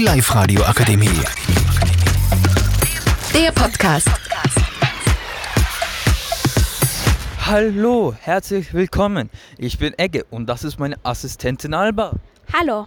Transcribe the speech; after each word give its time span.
Die 0.00 0.06
Live-Radio 0.06 0.62
Akademie. 0.62 1.10
Der 3.34 3.52
Podcast. 3.52 4.08
Hallo, 7.46 8.14
herzlich 8.18 8.72
willkommen. 8.72 9.28
Ich 9.58 9.78
bin 9.78 9.92
Egge 9.98 10.24
und 10.30 10.46
das 10.46 10.64
ist 10.64 10.78
meine 10.78 10.96
Assistentin 11.02 11.74
Alba. 11.74 12.14
Hallo. 12.50 12.86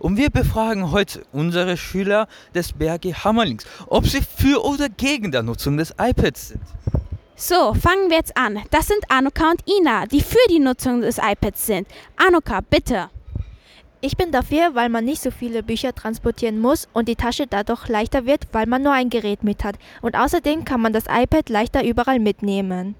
Und 0.00 0.16
wir 0.16 0.30
befragen 0.30 0.90
heute 0.90 1.22
unsere 1.30 1.76
Schüler 1.76 2.26
des 2.52 2.72
BRG 2.72 3.14
Hammerlings, 3.22 3.62
ob 3.86 4.08
sie 4.08 4.20
für 4.20 4.64
oder 4.64 4.88
gegen 4.88 5.30
der 5.30 5.44
Nutzung 5.44 5.76
des 5.76 5.94
iPads 6.00 6.48
sind. 6.48 6.62
So, 7.36 7.74
fangen 7.74 8.10
wir 8.10 8.16
jetzt 8.16 8.36
an. 8.36 8.58
Das 8.72 8.88
sind 8.88 9.04
Anuka 9.08 9.52
und 9.52 9.62
Ina, 9.70 10.06
die 10.06 10.20
für 10.20 10.48
die 10.50 10.58
Nutzung 10.58 11.02
des 11.02 11.18
iPads 11.18 11.64
sind. 11.64 11.86
Anuka, 12.16 12.60
bitte. 12.60 13.08
Ich 14.02 14.16
bin 14.16 14.32
dafür, 14.32 14.74
weil 14.74 14.88
man 14.88 15.04
nicht 15.04 15.20
so 15.20 15.30
viele 15.30 15.62
Bücher 15.62 15.94
transportieren 15.94 16.58
muss 16.58 16.88
und 16.94 17.06
die 17.06 17.16
Tasche 17.16 17.46
dadurch 17.46 17.86
leichter 17.86 18.24
wird, 18.24 18.46
weil 18.52 18.66
man 18.66 18.82
nur 18.82 18.92
ein 18.92 19.10
Gerät 19.10 19.44
mit 19.44 19.62
hat. 19.62 19.76
Und 20.00 20.16
außerdem 20.16 20.64
kann 20.64 20.80
man 20.80 20.94
das 20.94 21.04
iPad 21.06 21.50
leichter 21.50 21.84
überall 21.84 22.18
mitnehmen. 22.18 22.94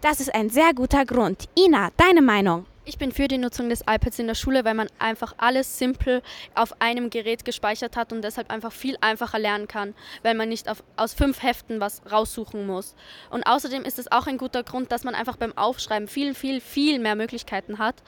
Das 0.00 0.20
ist 0.20 0.34
ein 0.34 0.48
sehr 0.48 0.72
guter 0.72 1.04
Grund. 1.04 1.50
Ina, 1.58 1.90
deine 1.98 2.22
Meinung? 2.22 2.64
Ich 2.84 2.98
bin 2.98 3.12
für 3.12 3.28
die 3.28 3.38
Nutzung 3.38 3.68
des 3.68 3.82
iPads 3.82 4.18
in 4.18 4.26
der 4.26 4.34
Schule, 4.34 4.64
weil 4.64 4.74
man 4.74 4.88
einfach 4.98 5.34
alles 5.38 5.78
simpel 5.78 6.20
auf 6.56 6.80
einem 6.80 7.10
Gerät 7.10 7.44
gespeichert 7.44 7.96
hat 7.96 8.12
und 8.12 8.22
deshalb 8.22 8.50
einfach 8.50 8.72
viel 8.72 8.96
einfacher 9.00 9.38
lernen 9.38 9.68
kann, 9.68 9.94
weil 10.24 10.34
man 10.34 10.48
nicht 10.48 10.68
auf, 10.68 10.82
aus 10.96 11.14
fünf 11.14 11.44
Heften 11.44 11.78
was 11.78 12.02
raussuchen 12.10 12.66
muss. 12.66 12.96
Und 13.30 13.44
außerdem 13.44 13.84
ist 13.84 14.00
es 14.00 14.10
auch 14.10 14.26
ein 14.26 14.36
guter 14.36 14.64
Grund, 14.64 14.90
dass 14.90 15.04
man 15.04 15.14
einfach 15.14 15.36
beim 15.36 15.56
Aufschreiben 15.56 16.08
viel, 16.08 16.34
viel, 16.34 16.60
viel 16.60 16.98
mehr 16.98 17.14
Möglichkeiten 17.14 17.78
hat 17.78 18.02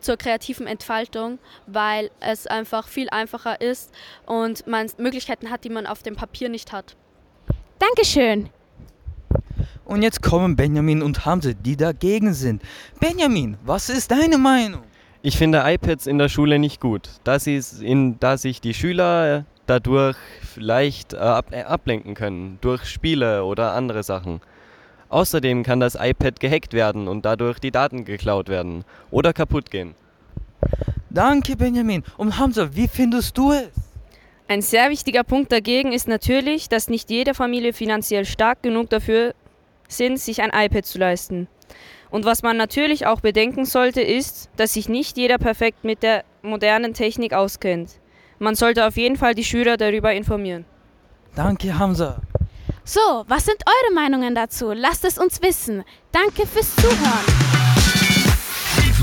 zur 0.00 0.16
kreativen 0.16 0.66
Entfaltung, 0.66 1.38
weil 1.68 2.10
es 2.18 2.48
einfach 2.48 2.88
viel 2.88 3.08
einfacher 3.10 3.60
ist 3.60 3.92
und 4.26 4.66
man 4.66 4.90
Möglichkeiten 4.98 5.50
hat, 5.50 5.62
die 5.62 5.70
man 5.70 5.86
auf 5.86 6.02
dem 6.02 6.16
Papier 6.16 6.48
nicht 6.48 6.72
hat. 6.72 6.96
Dankeschön. 7.78 8.50
Und 9.90 10.02
jetzt 10.02 10.22
kommen 10.22 10.54
Benjamin 10.54 11.02
und 11.02 11.26
Hamze, 11.26 11.56
die 11.56 11.76
dagegen 11.76 12.32
sind. 12.32 12.62
Benjamin, 13.00 13.56
was 13.64 13.88
ist 13.88 14.12
deine 14.12 14.38
Meinung? 14.38 14.82
Ich 15.20 15.36
finde 15.36 15.64
iPads 15.64 16.06
in 16.06 16.16
der 16.16 16.28
Schule 16.28 16.60
nicht 16.60 16.80
gut, 16.80 17.08
da, 17.24 17.40
sie 17.40 17.60
in, 17.80 18.16
da 18.20 18.36
sich 18.36 18.60
die 18.60 18.72
Schüler 18.72 19.44
dadurch 19.66 20.16
vielleicht 20.54 21.14
äh, 21.14 21.16
ab, 21.16 21.46
äh, 21.50 21.62
ablenken 21.62 22.14
können, 22.14 22.58
durch 22.60 22.84
Spiele 22.84 23.44
oder 23.44 23.72
andere 23.72 24.04
Sachen. 24.04 24.40
Außerdem 25.08 25.64
kann 25.64 25.80
das 25.80 25.96
iPad 25.96 26.38
gehackt 26.38 26.72
werden 26.72 27.08
und 27.08 27.24
dadurch 27.24 27.58
die 27.58 27.72
Daten 27.72 28.04
geklaut 28.04 28.48
werden 28.48 28.84
oder 29.10 29.32
kaputt 29.32 29.72
gehen. 29.72 29.96
Danke, 31.10 31.56
Benjamin. 31.56 32.04
Und 32.16 32.38
Hamza, 32.38 32.76
wie 32.76 32.86
findest 32.86 33.36
du 33.36 33.50
es? 33.50 33.70
Ein 34.46 34.62
sehr 34.62 34.88
wichtiger 34.90 35.24
Punkt 35.24 35.50
dagegen 35.50 35.92
ist 35.92 36.06
natürlich, 36.06 36.68
dass 36.68 36.88
nicht 36.88 37.10
jede 37.10 37.34
Familie 37.34 37.72
finanziell 37.72 38.24
stark 38.24 38.62
genug 38.62 38.88
dafür 38.90 39.34
sind, 39.90 40.18
sich 40.18 40.42
ein 40.42 40.50
iPad 40.54 40.86
zu 40.86 40.98
leisten. 40.98 41.48
Und 42.10 42.24
was 42.24 42.42
man 42.42 42.56
natürlich 42.56 43.06
auch 43.06 43.20
bedenken 43.20 43.64
sollte, 43.64 44.00
ist, 44.00 44.50
dass 44.56 44.74
sich 44.74 44.88
nicht 44.88 45.16
jeder 45.16 45.38
perfekt 45.38 45.84
mit 45.84 46.02
der 46.02 46.24
modernen 46.42 46.94
Technik 46.94 47.32
auskennt. 47.32 48.00
Man 48.38 48.54
sollte 48.54 48.86
auf 48.86 48.96
jeden 48.96 49.16
Fall 49.16 49.34
die 49.34 49.44
Schüler 49.44 49.76
darüber 49.76 50.12
informieren. 50.12 50.64
Danke, 51.36 51.78
Hamza. 51.78 52.20
So, 52.84 53.24
was 53.28 53.44
sind 53.44 53.62
eure 53.66 53.94
Meinungen 53.94 54.34
dazu? 54.34 54.72
Lasst 54.72 55.04
es 55.04 55.18
uns 55.18 55.40
wissen. 55.42 55.84
Danke 56.10 56.46
fürs 56.46 56.74
Zuhören. 56.76 57.50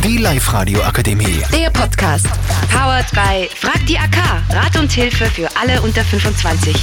Die 0.04 0.18
Live-Radio 0.18 0.82
Akademie. 0.82 1.42
Der 1.54 1.70
Podcast. 1.70 2.28
Powered 2.72 3.10
by 3.12 3.48
Frag 3.56 3.86
die 3.88 3.98
AK. 3.98 4.18
Rat 4.50 4.78
und 4.78 4.92
Hilfe 4.92 5.26
für 5.26 5.48
alle 5.58 5.82
unter 5.82 6.04
25. 6.04 6.76